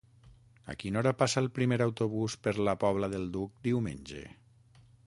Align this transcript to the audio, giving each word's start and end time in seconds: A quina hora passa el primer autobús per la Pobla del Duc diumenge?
A 0.73 0.75
quina 0.83 0.99
hora 1.01 1.13
passa 1.19 1.43
el 1.43 1.51
primer 1.59 1.79
autobús 1.87 2.39
per 2.49 2.55
la 2.69 2.77
Pobla 2.87 3.13
del 3.17 3.31
Duc 3.39 3.65
diumenge? 3.71 4.27